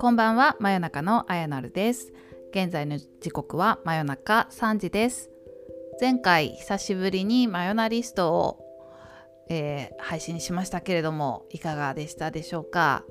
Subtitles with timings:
[0.00, 2.12] こんばんは真夜中のあやなるです。
[2.52, 5.30] 現在の時刻は真夜中3時です。
[6.00, 8.64] 前回久しぶりに真夜なリストを、
[9.50, 13.04] えー、配信しましたけれどもいかがでしたでしょうか？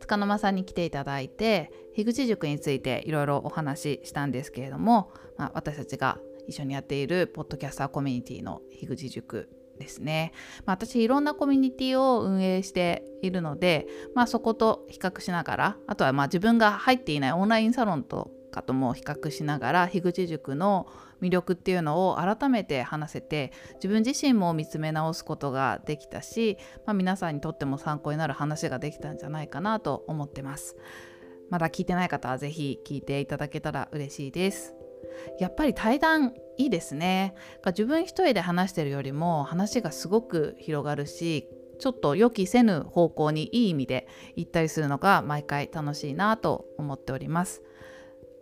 [0.00, 9.48] 塚の間さんに来ていただいて樋口塾についていろいろお話ししたんですけれども、まあ、私たちが一緒にやっているポッドキャスターコミュニティの樋口塾
[9.78, 10.32] ですね、
[10.66, 20.86] まあ、私いろんなコミュニティを運営しているので、まあ、そこと比較しながらあとはまあ自分が入っていないオンラインサロンとかとも比較しながら樋口塾の
[21.20, 30.76] 魅力っていうのを改めて話せて自分自身も見つめ直すことができたし、まあ、皆さんにとっても参考になる話ができたんじゃないかなと思ってます。
[31.50, 34.83] まだ聞いてない方は是非聞いていただけたら嬉しいです。
[35.38, 37.34] やっぱり対談いいですね。
[37.66, 47.62] 自分一人で話してるよりも話がすごく広がるしちょっと予期せぬ方向にいい意味で行ったりするのが毎回楽しいなと思っております。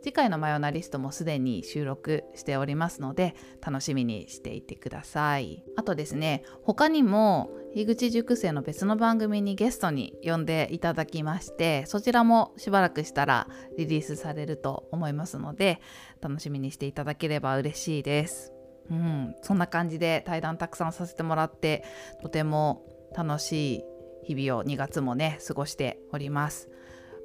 [0.02, 5.64] 次回のマヨナリストもすでに収録しておりますので楽しみにしていてください。
[5.76, 15.80] あとですね他にも樋口塾生の別の番組にゲストに呼んでいただきましてそちらもしばらくしたらリリースされると思いますので
[16.20, 18.52] 楽しみにしていただければ嬉しいです。
[18.90, 21.84] うん、そんな感じで対談たくさんさせてもらって
[22.20, 22.84] とても
[23.16, 23.84] 楽しい
[24.24, 26.68] 日々を2月もね過ごしております。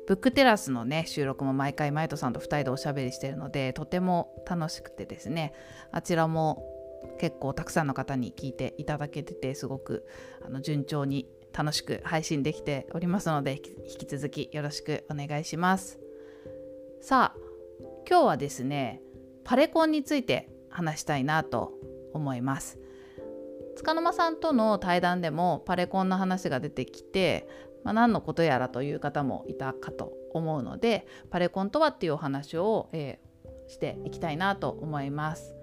[0.07, 5.53] ブックテラスのね収録も毎回マイトさんと2人でおしゃべりしてるのでとても楽しくてですね。
[5.91, 6.63] あちらも
[7.19, 10.07] 結構たくさんの方に聞いていただけててすごく
[10.45, 15.99] あの順調に楽しく配信できておりますので引き続きよろしくお願いします。
[17.01, 17.39] さあ
[18.09, 19.01] 今日はですね
[19.43, 21.73] パレコンについて話したいなと
[22.13, 22.79] 思います。
[23.77, 27.47] 束の間さんとの対談でもパレコンの話が出てきて
[27.83, 35.55] まあ、何のことやらという方もいたかと思うのでパレコンとはっていうお話を、えー、していきたいなと思います。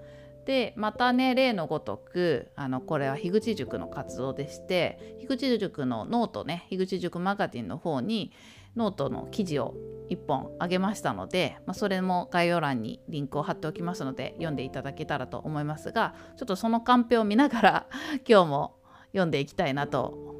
[0.45, 8.31] でまたね例のごとくあのこれは樋口塾の活動でして樋口塾のノートね樋口塾マガジンの方に
[8.77, 9.75] ノートの記事を
[10.11, 17.87] 1本あげましたので、まあ、それも概要欄にリンクを貼っておきますので読んでいただけたらと思いますがちょっとそのカンペを見ながら
[18.29, 18.77] 今日も
[19.13, 20.34] 読んでいきたいなと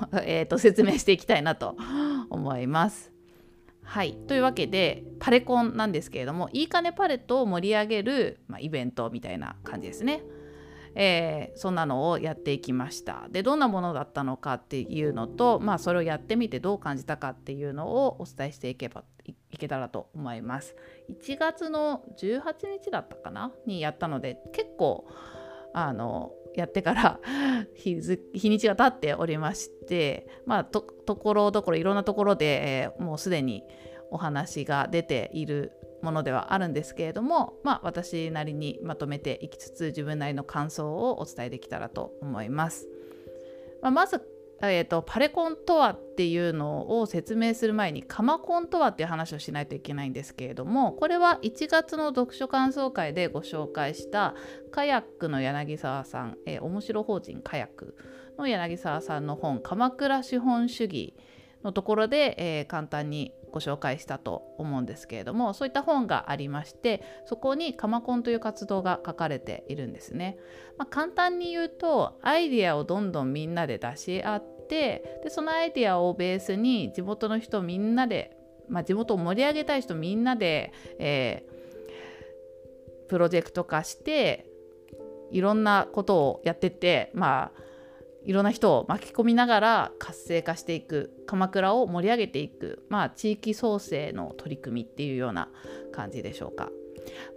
[0.24, 1.76] えーと説明していきたいなと
[2.30, 3.12] 思います。
[3.88, 10.22] はい、というわけでパレコンなんですけれどもいいかね Palette を盛り上げる、まあ、イベントみたいな感じですね。
[10.94, 20.74] えー、そんなのをやっていきましたでどんなものだったのかっていうのと、まあ、それをやってみてどう感じたかっていうのをお伝えしていけばいけたらと思います
[21.08, 23.52] 1月の18日だったかな？
[23.64, 25.06] にやったので結構
[25.72, 27.20] あのやってから
[27.74, 33.64] 日にちが経っておりましてまあところどころいろんなところで、えー、もうすでに
[34.10, 42.88] お話が出ているものではあるんですけれどもまあ私なりにまとめていきつつ自分なりの感想をお伝えできたらと思います。
[43.82, 44.20] まあ、まず
[44.60, 54.34] えーと、パレコンとはっていうのを説明する前にカマコンとはっていう話をしないといけないんですけれどもこれは1月の読書感想会でご紹介した
[54.72, 57.96] カヤックの柳沢さん、えー、面白法人カヤック
[58.36, 61.14] の柳沢さんの本「鎌倉資本主義」
[61.62, 70.38] のところで、えー、簡単にご紹介したと思うんですけれどもそういった本がありましてそこにカマコンという活動が書かれているんですね。
[70.76, 78.36] まあ、簡単に言うとアイディアをどんどんみんなで出し合ってでそのアイディアをベースに地元の人みんなで、
[78.68, 84.46] まあ、地元を盛り上げたい人みんなで、えー、プロジェクト化して
[85.30, 87.67] いろんなことをやってってまあ
[88.24, 95.48] いろんな人を巻き込みながら活性化していく鎌倉を盛り上げていく、まあ、地域創生の取り組みっていうような
[95.92, 96.70] 感じでしょうか。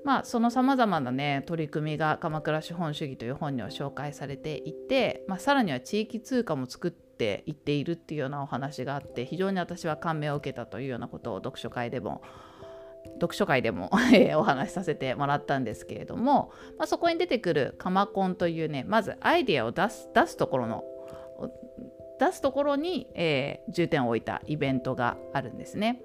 [0.04, 12.22] まあ、そのさまざまなね取り組みが「鎌倉資本主義」という本には紹介されていて、まあ、さらには地域通貨も作っていっているっていうようなお話があって非常に私は感銘を受けたというようなことを読書会でも
[13.16, 13.90] 読書会でも
[14.36, 20.84] お話しさせてもらったんですけれども、まあ、そこに出てくるカマコンというねまずアイデアを出す出すところの
[22.20, 26.04] 出すところに、えー、重点を置いたイベントがあるんですね。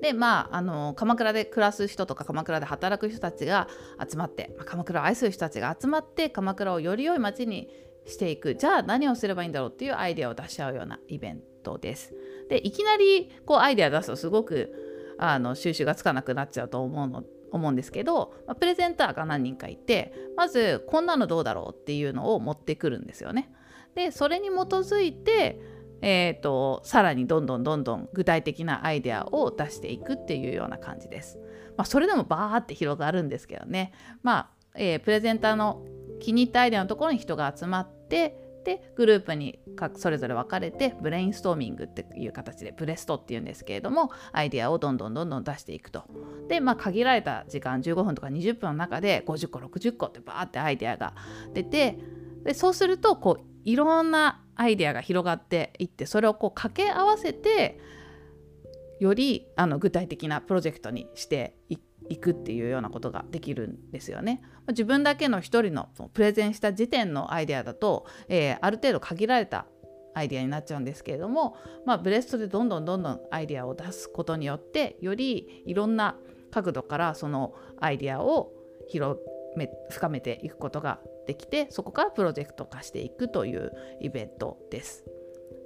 [0.00, 3.68] でまああの鎌倉で暮らす人とか鎌倉で働く人たちが
[3.98, 7.70] 集まって、まあ、鎌倉を愛する人たちが集まって鎌倉をより良い街に
[8.06, 12.14] していくじゃあ何をすればいいんだろうっていうアイデアを出し合うようなイベントです。
[12.50, 14.83] でいきなりこうアイデア出すとすごく
[15.18, 23.52] あの収集がつかなくなっちゃうと思うの思うんですけど、まあ、プレゼンターが何人かいてまずこんなのどうだろうっていうのを持ってくるんですよね。
[23.94, 25.60] でそれに基づいて
[26.06, 31.38] えーと、さらにどんどんどんどん具体的なアイデアを出していくっていうような感じです。
[31.78, 35.82] まあ、それでもバーって広がるんですけどね、まあえー、プレゼンターの
[36.20, 39.60] 気に入ったアイデアのところに人が集まってでグループに
[39.96, 46.04] それぞれ分かれてブレインストーミングっていう形でブレストっていうんですけれどもアイデアをどんどんどんどん出していくと。
[46.48, 51.14] でまあ限られた時間15分とか20分の中で50個60個ってバーってアイデアが
[51.52, 51.98] 出て
[52.44, 57.78] でそうするとこういろんなアイデアが広がっていってそれをこう掛け合わせて
[59.00, 61.76] よりあの具体的なプロジェクトにしてい
[62.16, 64.42] くっていうようなことができるんですよね。
[64.68, 69.66] 自分だけの一人のプレゼンした時点のアイデアだと、えー、ある程度限られた
[70.14, 76.16] アイデアになっちゃうんですけれども、まあ、ブレストでどんどんどんどんアイデアを出すことによってよりいろんな
[76.50, 78.52] 角度からそのアイデアを
[78.88, 79.18] 広
[79.56, 85.04] め深めていくことができてそこからプロジェクト化していくというイベントです。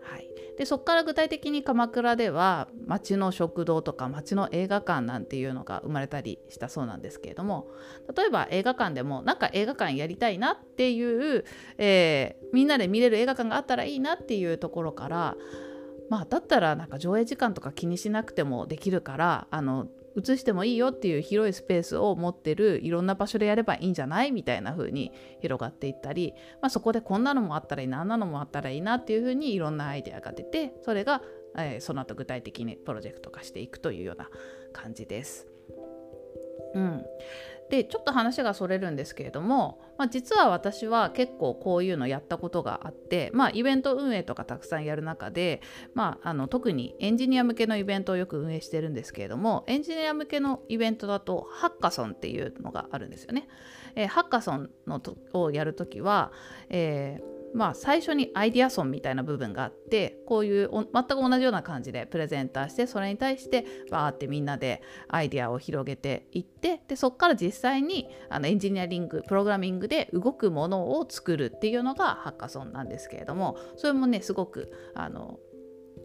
[0.09, 7.69] はい、でそこから具体的に鎌倉では町の食堂とか町の映画館なんていうのが生まれたりしたそうなんですけれども
[8.17, 11.45] 例えば映画館でもなんか映画館やりたいなっていう、
[11.77, 15.37] えー、みんなで見れる映画館があったらいいなっていうところから
[16.09, 19.89] まあだったらなんか上映時間とか気にしなくてもできるからあの
[20.19, 31.23] 移してもいいよっていう広いスペースを持ってるいろんな場所でやればいいんじゃないみたいな風に広がっていったり、まあ、そこでこんなのもあったらいいなあんなのもあったらいいなっていう風にいろんなアイデアが出てそれが、
[31.57, 34.29] えー、その後具体的にプロジェクト化していくというような
[34.73, 35.58] 感じです。
[36.75, 37.05] うん、
[37.71, 45.61] でちょっと話がそれるんですけれども、まあ、実は私は結構こういうのやったことがあって、まあ、イベント運営とかたくさんやる中で、
[45.95, 53.49] まあ、あの特にエンジニア向けのイベントをよく運営してるんですけれどもエンジニア向けのイベントだとハッカソンっていうのがあるんですよね。
[53.95, 56.33] えー、ハッカソンのとをやるときは、
[56.71, 75.39] えーまあ、最初にアイディアソンみたいな部分があってこういう全く同じような感じでプレゼンターしてそれに対してバーってみんなでアイデアを広げていってでそこから実際にあのエンジニアリングプログラミングで動くものを作るっていうのがハッカソンなんですけれどもそれもねすごくあの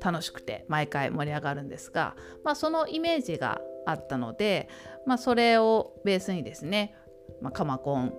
[0.02, 4.70] 楽しくて毎回盛り上がるんですが、まあ、そのイメージがあったので、
[5.06, 6.96] まあ、それをベースにですね、
[7.42, 8.14] まあ、カマコン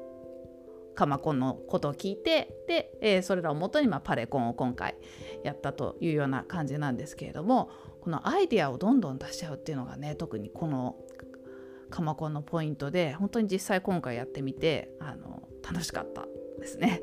[0.94, 4.96] カマコンのことを聞いてで、えー、それらをもとに、まあ、パレコンを今回
[5.43, 7.70] やったというような感じなんですけれども
[8.00, 10.96] このアイデアをどんどん出しちゃうっていうのがね特にこの
[11.91, 16.26] カマコンのポイントで本当に実際今回やってみてあの楽しかった
[16.58, 17.02] ですね。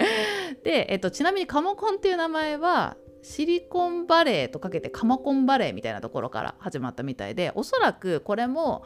[0.64, 8.84] で、えっと、ちなみにカマコンっていう名前はシリコンバレーとかけてカマコンバレーみたいなところから始まったみたいでおそらくこれも、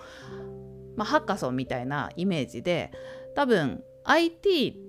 [0.96, 2.90] まあ、ハッカソンみたいなイメージで
[3.34, 4.84] 多分 IT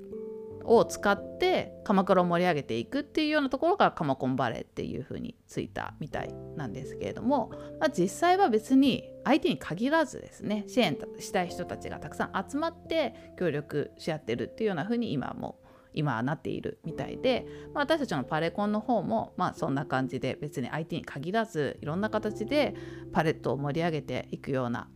[0.65, 15.59] を使って鎌倉を盛り上げていくっていうようなところが鎌コンバレーっていう風についたみたいなんですけれども、まあ、実際は別に相手に限らずですね支援したい人たちがたくさん集まって協力し合ってるっていうような風に今も
[15.93, 22.75] 今はなっているみたいで、まあ、私たちのパレコンの方もまあそんな感じで別に相手に限らずいろんな形で
[23.13, 24.89] パレットを盛り上げていくような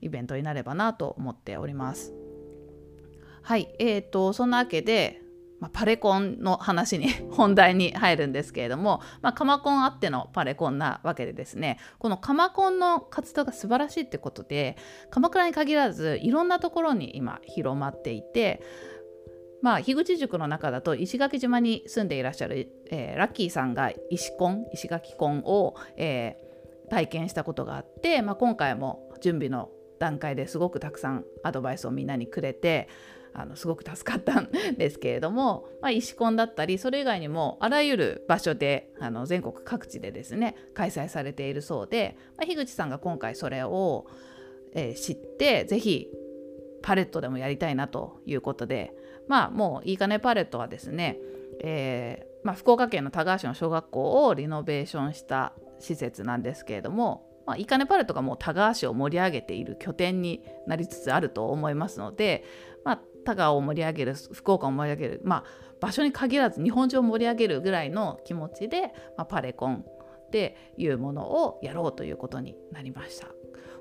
[0.00, 2.23] イベントになればなと思っております。
[3.44, 5.20] はいえーと、そんなわけで、
[5.60, 14.78] まあ、パレコンの話に 本題に入るんですけれども、まあ、カマコンあってのパレコンなわけでですねこのカマコンの活動が素晴らしいってことで
[15.10, 18.62] 鎌倉に限らずいろんなところに今広まっていて
[19.60, 32.90] まあ、樋口塾の中だと石垣島に住んでいらっしゃる、えー、ラッキーさんが石コン石垣コンを、えー、体験したことがあって、まあ、今回も準備の段階ですごくたくさんアドバイスをみんなにくれて
[33.34, 34.48] あのすごく助かったん
[34.78, 44.06] ですけれども、 まあ、石コンだったりそれ以外にもあらゆる場所であの全国各地でですね開催されているそうで、まあ、樋口さんが今回それを、
[44.72, 46.10] えー、知って是非
[46.82, 48.94] パレットでもやりたいなということで
[49.26, 51.18] まあもういいかねパレットはですね、
[51.60, 62.44] えーまあ、福岡県の田川市の小学校をリノベーションした施設なんですけれどもまあ、イカネパレットがもう田川市を盛り上げている拠点になりつつあると思いますので、
[62.84, 65.44] まあ、田川を盛り上げる福岡を盛り上げる、まあ、
[65.80, 69.84] 場所に限らず日本中を盛り上げるぐらいの気持ちで、まあ、パレコン
[70.26, 73.28] っていうものをやろうということになりました。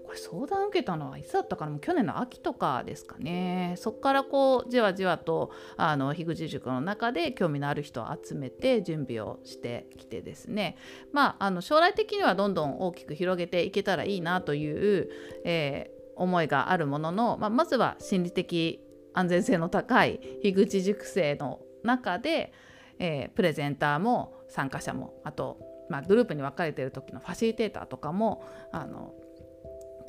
[0.06, 1.80] これ相談受けたのはいつだったかな？
[1.80, 3.76] 去年の秋とかですかね。
[3.78, 10.76] そこからこうじわじわとあの樋口塾の中で興味のある人を集めて準備をしてきてですね。
[11.14, 15.10] まああの将来的にはどんどん大きく広げていけたらいいなという、
[15.46, 22.54] えー、思いがあるものの、まあ、まずは心理的安全性の高い樋口塾生の中で、
[23.00, 29.14] えー、プレゼンターも参加者もあと、まあ、グループに分かれてる時のファシリテーターとかもあの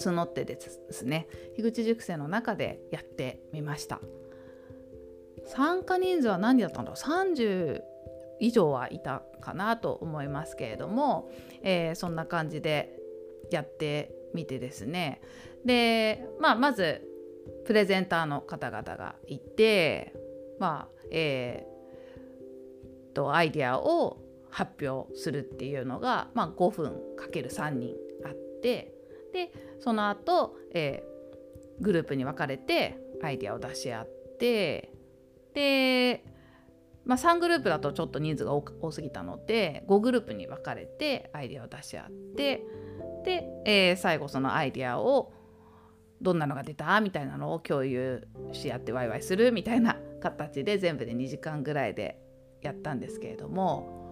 [0.00, 0.58] 募ってで
[0.90, 4.00] すね樋口塾生の中でやってみました。
[5.46, 7.82] 参加人数は何だったんだろう？30
[8.40, 11.30] 以上はいたかなと思いますけれども、
[11.62, 12.98] えー、そんな感じで
[13.50, 15.20] やってみてですね。
[15.64, 17.06] で、まあ、まず
[17.64, 20.14] プレゼンターの方々がいて
[20.58, 24.18] まあえー、とアイディアを
[24.50, 27.94] 発表するっていうのが、まあ、5分かける3人
[28.24, 28.92] あって
[29.32, 34.92] でその後、えー、グループに分かれてアイデアを出し合って
[35.54, 36.24] で、
[37.04, 42.62] まあ、3グループだとちょっと人数が多すぎたので5グループに分かれてアイデアを出し合って
[43.24, 45.32] で、えー、最後そのアイデアを
[46.20, 52.18] どんなのが出たみたいなのを共有し合ってワイワイするみたいな形で全部で2時間ぐらいで
[52.62, 54.04] やったんですけれども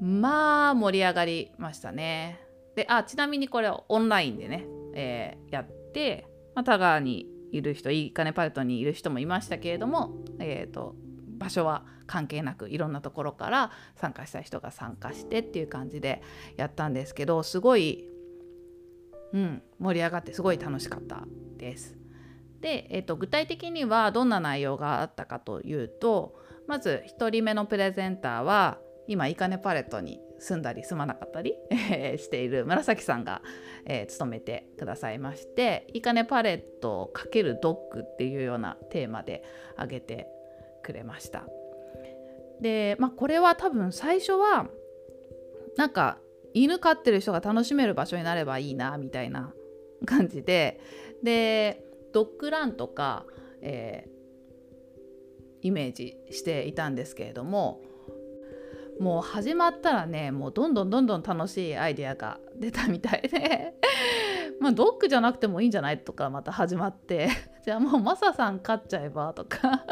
[0.00, 2.40] まあ盛り上がりましたね。
[2.76, 10.94] であちなみにこれオンラインでね、えー、やって、まあ、田川にいる人いい金パレットにいる人もいましたけれども、えーと、
[11.38, 16.22] 場所は関係なくいろんなところから参加した人が参加してっていう感じで
[16.56, 18.08] やったんですけどすごい、
[19.32, 21.24] うん、盛り上がってすごい楽しかった
[21.56, 21.96] です。
[22.60, 26.34] で、えーと具体的にはどんな内容があったかというと
[26.66, 31.54] まず1人目のプレゼンターは今いいかねパレットに住んだり住まなかったり
[32.18, 33.42] している紫さんが、
[33.86, 39.42] えー、務めてくださいましていいかねパレット×ドッグっていうようなテーマで
[39.74, 40.28] 挙げて
[40.82, 41.44] くれました。
[42.60, 44.66] でまあこれは多分最初は
[45.76, 46.18] なんか
[46.62, 49.52] 犬飼ってる人が楽しめる場所になればいいなみたいな
[50.06, 50.80] 感じで。
[51.22, 53.24] でドッグランとか、
[53.60, 57.80] えー、イメージしていたんですけれども
[59.00, 63.74] もう始まったらねもうどんどんどんどん楽しいアイデアが出たみたいで。
[64.60, 67.28] まあドッグじゃなくてもいいんじゃないとかまた始まって。
[67.64, 69.84] じゃあもうマサさん飼っちゃえばとか。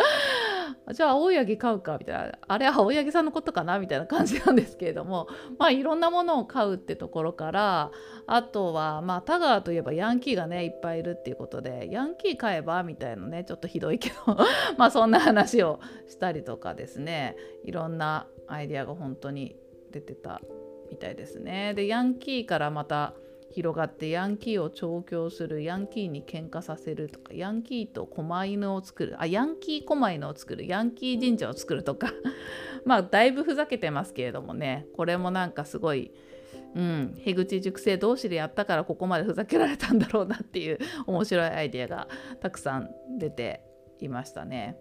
[0.93, 3.79] じゃあ青柳飼うかみたいなあれは青柳さんのことかな？
[3.79, 7.91] みたいな感じなんですけれども まあいろんなものを飼うってところから
[8.27, 12.83] あとはまあ田川といえばヤンキーがねいっぱいいるっていうことでヤンキー飼えば？
[12.83, 14.37] みたいなねちょっとひどいけど
[14.79, 17.37] まあそんな話をしたりとかですね。
[17.65, 19.57] いろんなアイデアが本当に
[19.91, 20.41] 出てた
[20.91, 21.75] みたいですね。
[21.75, 23.15] でヤンキーからまた
[23.57, 32.13] 広がってヤンキーを調教するヤンキーに喧嘩させるとかヤンキーと狛犬を作るあヤンキー狛犬を作るヤンキー神社を作るとか。
[32.85, 34.87] まあだいぶふざけてますけれどもね。
[34.95, 36.13] これもなんかすごい
[36.75, 42.09] うん樋口塾生同士でやったからここまでふざけられたんだろうなっていう面白いアイデアが
[42.41, 43.63] たくさん出て
[44.01, 44.77] いましたね。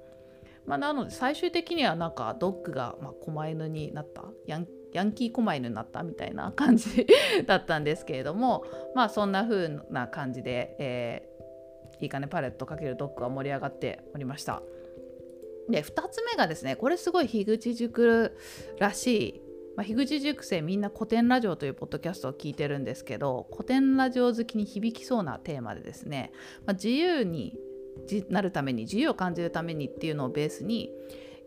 [0.66, 4.26] まあ、なので最終的にはなんかドッグがま狛犬になった？
[4.48, 7.06] ヤンヤンキー狛犬になったみたいな感じ
[7.46, 14.64] だったんですけれどもまあそんな風な感じで、えー、いいかねパレット×ドッグは盛り上がっておりました。
[15.70, 18.38] で2つ目がですねこれすごい樋口塾
[18.80, 19.42] らしい、
[19.76, 26.32] まあ、樋口塾生みんな古典ラジオというポッドキャストを聞いてるんですけど古典ラジオ好きに響きそうなテーマでですね、
[26.68, 27.58] まあ、自由に
[28.30, 30.92] なるために自由を感じるためにっていうのをベースに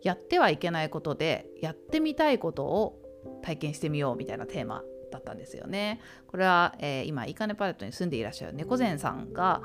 [0.03, 3.08] やってはいけないことでやってみたいことを
[3.41, 5.99] 体験してみようみたいなテーマだったんですよね。
[6.27, 9.61] これは、えー、今イカネパレットに住んでいらっしゃる猫善さんが、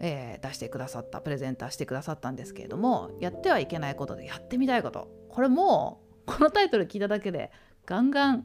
[0.00, 7.50] えー、出してくださったプレゼンターしてくださったんですけれどもやってはいけないことでやってみたいことこれもうこのタイトル聞いただけで
[7.86, 8.44] ガンガン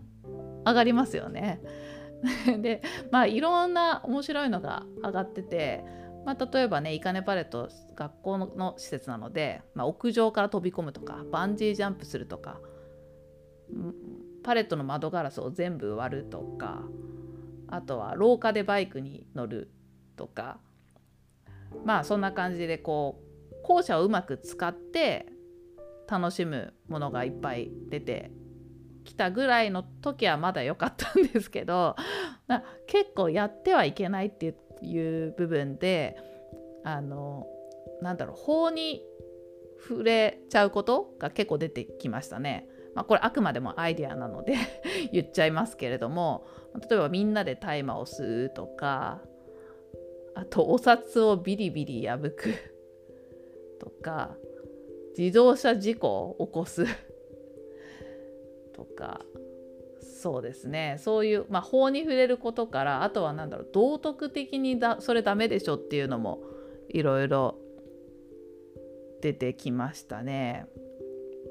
[0.65, 1.61] 上がりますよね。
[2.59, 5.85] でまあいろんな面白いのが上がってて、
[6.25, 12.59] まあ、例えばねイカネパレット学校の施設なので、まあ、屋上から飛び込むとかバンジージャンプするとか
[14.43, 16.83] パレットの窓ガラスを全部割るとか
[17.67, 19.71] あとは廊下でバイクに乗る
[20.15, 20.59] とか
[21.85, 23.21] まあそんな感じでこ
[23.51, 25.27] う校舎をうまく使って
[26.07, 28.31] 楽しむものがいっぱい出て
[29.03, 31.95] きたぐらいの時はまだ良かったんですけど
[32.88, 36.17] 結構やってはいけないっていう部分で
[36.83, 37.45] あの
[38.01, 39.03] なんだろう法に
[39.88, 42.67] 触れちゃうことが結構出てきましたね。
[42.96, 44.55] まあ、これあくまでもアイデアなので
[45.13, 46.46] 言っちゃいますけれども
[46.89, 49.22] 例えばみんなで大麻を吸うとか
[50.36, 52.53] あとお札をビリビリ破く
[53.79, 54.36] とか
[55.17, 56.86] 自動車事故を起こす
[58.74, 59.22] とか
[60.01, 66.41] そうですねそういう、まあ、法に触れることからあとは何だろう道徳的にだそれダメでしょっていうのも
[66.89, 67.58] いろいろ
[69.22, 70.65] 出てきましたね。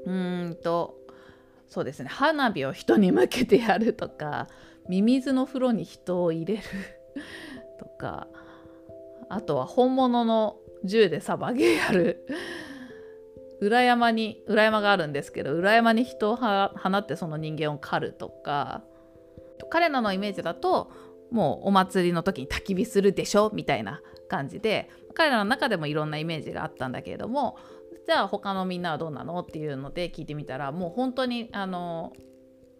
[0.06, 0.97] うんと
[1.68, 2.08] そうですね。
[2.08, 4.48] 花火を人に向けてやるとか
[4.88, 6.62] ミミズの風呂に人を入れる
[7.78, 8.26] とか
[9.28, 12.26] あとは本物の銃でサバゲーやる。
[13.60, 18.82] 裏山に裏山があるんですけど裏山に人を放ってその人間を狩るとか。
[19.70, 20.90] 彼らのイメージだと
[21.30, 27.58] もうお祭りの時に焚き火するでしょみたいな感じで彼らの中でもいろんなイメージがあったんだけれども
[28.06, 32.12] じゃあ他のみんなはどうなのっていうので聞いてみたらもう本当にあの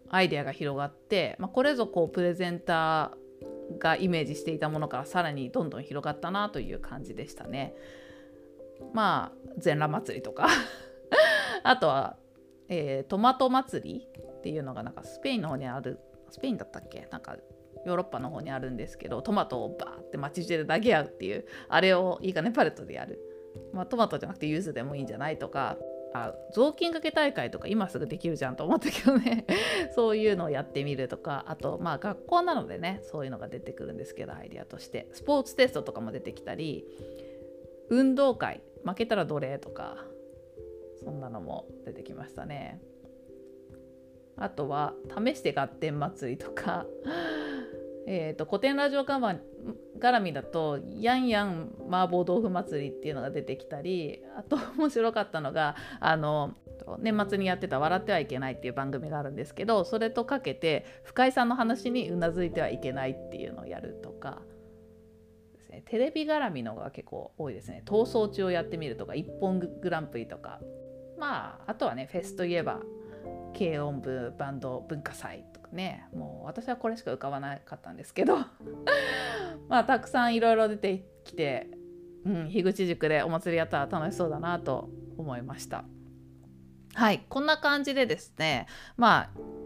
[0.09, 7.75] アイデアが広がって、まあ、これぞこうプレゼンターがイメージしていたものからさらにどんどん広がったなという感じでしたね。
[8.93, 10.47] まあ全裸祭りとか。
[11.63, 12.17] あとは、
[12.69, 14.07] えー、トマト祭り
[14.39, 15.99] っていうのがなんかスペインの方にある
[16.31, 17.07] スペインだったっけ？
[17.11, 17.37] なんか
[17.85, 23.19] ヨーロッパの方にあるんですけどトマトをバーって街中で投げ合うっていうあれをいいかねパレットでやる、
[23.73, 25.77] まあ、トマトじゃなくてユズでもいいんじゃないとか
[26.13, 29.45] あ雑巾掛け大会とか今すぐできるじゃんと思ったけどね。
[29.93, 35.07] そういうのをやってみるとかあとまあ学校なのでねそういうのが出てくるんですけどアイデアとして。
[35.13, 36.85] スポーツテストとかも出てきたり
[37.89, 40.05] 運動会負けたらどれとか
[41.03, 42.81] そんなのも出てきましたね。
[44.35, 46.87] あとは試して合点祭りとか。
[48.11, 49.35] えーと、古典ラジオ看板
[49.99, 56.55] 絡みだと「やんやん麻婆豆腐祭り」っていうのが出てきたりあと面白かったのがあの
[56.97, 64.41] 年末にやってた「笑ってはいけない」っていう番組があるんですけどそれとかけて深井さんの話にうなずいてはいけないっていうのをやるとか。
[65.53, 67.83] ですねテレビ絡みのが結構多いですね。
[67.85, 70.59] 逃走中をやってみるとか一本グランプリとか。
[71.19, 72.79] まああとはねフェスといえば
[73.55, 78.37] 軽音部バンド文化祭ねもう私はこれしか浮かばなかったんですけど
[79.67, 81.69] まあたくさんいろいろ出てきて、
[82.25, 85.83] うん、樋口塾でお祭りやったら楽しそうだなと思いました
[86.93, 89.59] はいこんな感じでですねまあ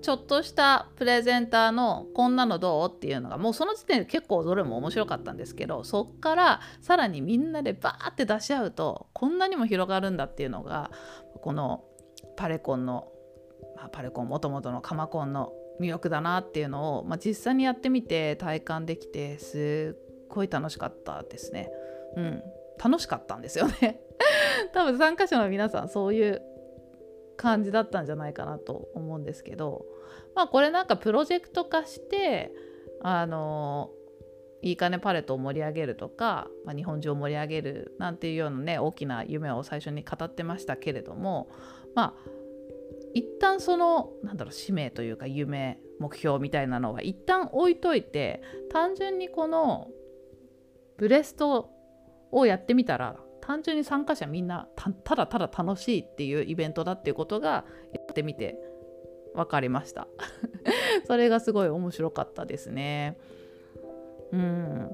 [0.00, 10.90] ちょっとしたプレゼンターの「こんなのどう?」っていうのがもうその時点で結構どれも面白かったんですけどそっからさらにみんなでバーって出し合うとこんなにも広がるんだっていうのが
[11.42, 11.84] この
[12.36, 13.10] パレコンの
[13.78, 21.70] まあ、パルコンもともとのカマコンの魅力だなっていうのを、まあ、実際にやってみて体感できてすっごい楽しかったですね。
[22.16, 22.42] うん、
[22.82, 24.00] 楽しかったんですよね。
[24.72, 26.42] 多分参加者の皆さんそういう
[27.36, 29.86] 感じだったんじゃないかなと思うんですけど
[30.34, 32.52] まあこれなんかプロジェクト化して
[33.00, 33.90] あの
[34.60, 41.48] いいかねパレットを盛り上げるとか、まあ、日本中を盛り上げるなんていうようなね大きな夢を最初に語ってましたけれども
[41.94, 42.28] まあ
[43.14, 49.88] 一旦そのなんだろう使命というか夢目標みたいなのは一旦置いといて単純にこの
[50.96, 51.70] ブレスト
[52.30, 54.68] をやってみたら単純に参加者みんな
[55.04, 58.58] ただただ楽しいっていうイベントだっていうことがやってみて
[59.34, 60.08] 分かりました。
[61.06, 63.16] それがすごい面白かったですね。
[64.32, 64.90] うん。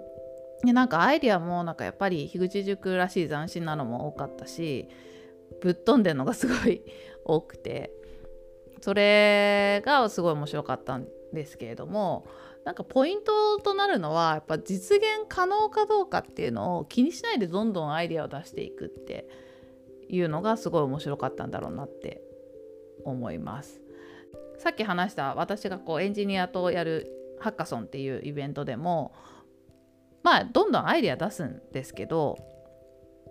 [0.65, 4.89] でなんかアイデアもなんかやっぱり樋口塾らしい斬新なのも多かったし
[5.61, 6.83] ぶっ飛んでるのがすごい
[7.25, 7.93] 多くて。
[8.85, 12.27] それがすごい面白かったんですけれども
[12.67, 19.27] なんかポイントとなるのはやっぱ実現可能かどうかっていうのを気にしないでどんどんアイデアを出していくって
[20.11, 22.21] いうのがすごい面白かったんだろうなって
[23.07, 23.81] 思います。
[24.59, 29.15] さっき話した私がこうエンジニアとやるハッカソンっていうイベントでも
[30.23, 32.37] まあどんどんアイデア出すんですけど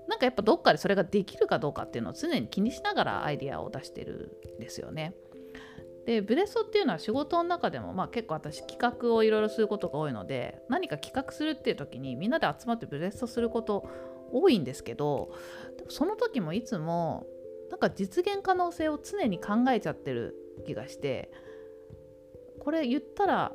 [0.08, 5.14] なんかやっぱどっかでそれができるかどうかっていうのを常に気にしながらアイデアを出してるんですよね。
[6.06, 13.88] でブレストっていうのは仕事の中でも、まあ、結構私企画をいろいろすることが多いので何か企画するっていう時にみんなで集まってブレストすること
[14.32, 15.32] 多いんですけど
[15.78, 17.26] でもその時もいつも
[17.70, 20.36] なんか実現可能性を常に考えちゃってる
[20.66, 21.32] 気がして
[22.60, 23.52] これ言ったら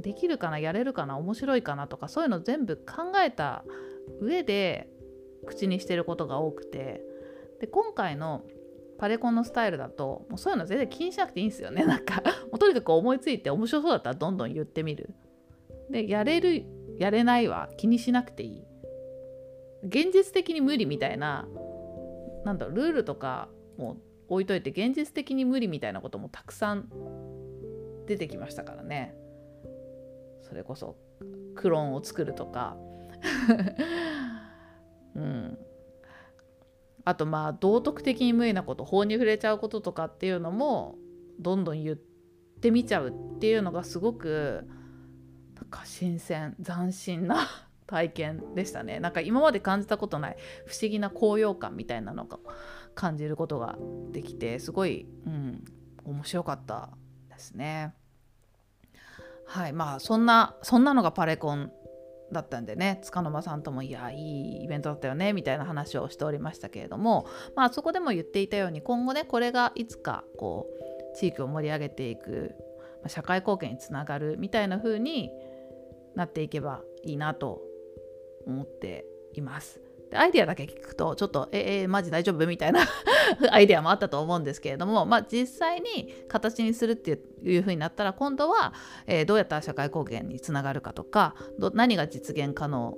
[0.00, 3.64] できるかなやれるかな面白いかなとかそういうの全部考えた
[4.20, 4.88] 上で
[5.46, 7.02] 口にしてることが多くて
[7.60, 8.42] で今回の
[8.98, 11.84] パレコンのスタイルだともうそういうの全然気にしなくていいんですよね。
[11.86, 15.14] なんかもうとにかく思いついて面白そうだったらどんどん言ってみる。
[15.90, 16.64] でやれる
[16.98, 18.64] やれないは気にしなくていい。
[19.84, 21.48] 現実的に無理みたいな
[22.44, 23.96] なんだろうルールとかも
[24.28, 26.88] 置いといて現実的に無理みたいなこともたくさん
[28.06, 29.14] 出てきましたからね。
[30.42, 30.96] それこそ
[31.54, 32.76] クローンを作るとか。
[35.14, 35.58] うん。
[37.08, 40.96] あとまあ道徳的に無理なこと法に触れちゃうこととかっていうのも
[41.40, 44.68] どんどん言ってみちゃうっていうのがすごく
[45.54, 47.48] なんか新鮮斬新な
[47.86, 52.38] 体験でしたねなんか今まで感じたことない不思議な高揚感みたいなのが
[52.94, 53.78] 感じることが
[54.12, 55.64] できてすごい、うん、
[56.04, 56.90] 面白かった
[57.30, 57.94] ですね。
[59.46, 61.72] はいまあそんなそんなのがパレコン
[62.32, 70.66] だったんでね束の間さんともいやいいイベントだったよねみたいな話をしておりましたけれどもまあそこでも言っていたように今後ねこれがいつかこ
[71.14, 72.54] う地域を盛り上げていく
[73.06, 75.30] 社会貢献につながるみたいな風に
[76.14, 77.62] なっていけばいいなと
[78.46, 79.87] 思っています。
[80.10, 82.46] でアイデアだけ聞くとちょっとええマジ大丈夫？
[82.46, 82.80] みたいな
[83.50, 88.72] アイデアもあったと思うんですけれども、まあ、実際に形にするっていうふうになったら今度は、
[89.06, 91.34] えー、どうやったら社会貢献につながるかとか
[91.74, 92.96] 何が実現可能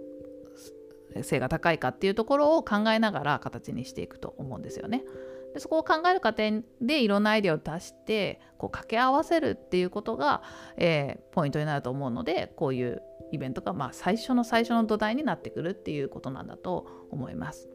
[1.23, 5.05] 性が高いかっていうところを考えながら形にしていくと思うんですよね。
[5.53, 10.43] でそこを考える過程でいろんなアイデアを出してこう掛け合わせるっていうことが、
[10.77, 17.69] えー、ポイントになると思うのでこういうイベントがまあ最初の最初の土台になってくるっていうことなんだと思います。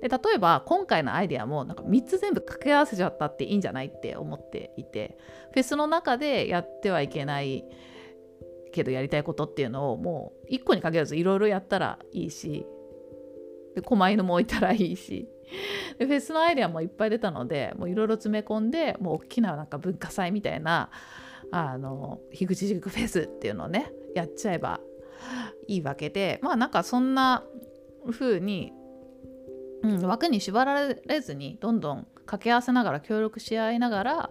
[0.00, 5.18] で例えば今回のアイデアもなんか3つ全部掛け合わせちゃったっていいんじゃないって思っていて
[5.52, 7.64] フェスの中でやってはいけない
[8.72, 12.66] けどやりたいことっていうのをもう1個に限らずいろいろやったらいいし
[13.84, 15.28] 狛犬も置いたらいいし
[15.98, 20.90] でフェスのアイデアもいっぱい出たのでいろいろ詰め込んでもう大きななんか文化祭みたいな
[21.50, 24.80] あの樋口塾フェスっていうのをねやっちゃえば
[25.66, 27.44] いいわけでまあなんかそんな
[28.10, 28.72] 風に、
[29.82, 34.30] うん、枠に縛られずにどんどん掛け合わせながら協力し合いながら、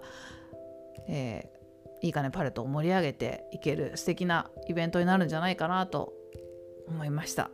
[1.08, 6.14] えー、いいかねパレットを盛り上げていける素敵なイベントになるんじゃないかなと
[6.88, 7.52] 思いました。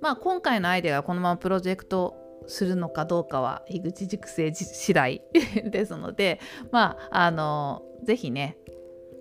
[0.00, 5.22] まあ今回のアイデアがこのままプロジェクトするのかどうかは樋口塾生次第
[5.70, 8.56] ですのでまああの是非ね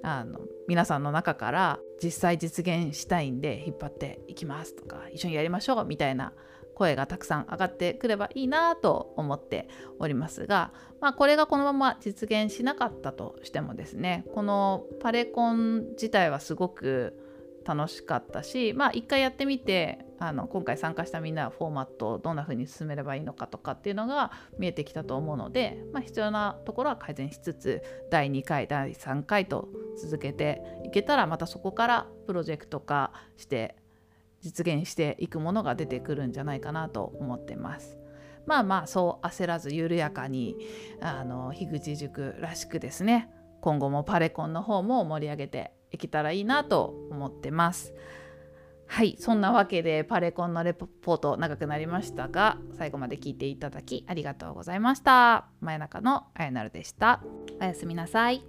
[0.04, 6.34] あの皆さんの中から実際実現したいんで引っ張っていきますとか一緒にやりましょうみたいな
[6.76, 17.18] 声がたくさん上がってくればいいなと思っておりますが、まあ、これがこのまま実現しなかったとしてもですねこのパレコン自体はすごく
[17.66, 33.76] 楽しかったしまあ一回やってみてあの今回参加したみんなはフォーマットをどんな風に進めればいいのかとかっていうのが見えてきたと思うので、まあ、必要なところは改善しつつ第2回第3回と続けていけたらまたそこからプロジェクト化して
[34.42, 37.98] 実現していくものが出てくるんじゃないかなと思ってます。
[38.46, 40.56] まあまあそう焦らず緩やかに
[41.02, 43.30] あの樋口塾らしくですね
[43.60, 47.94] 今後もパレコンの方も盛り上げていけたらいいなと思ってます。
[48.90, 57.22] はいそんなわけでパレコンのレポート長くなりましたが最後まで聞いていただきありがとうございました真夜中のあやなるでした
[57.60, 58.46] おやすみなさい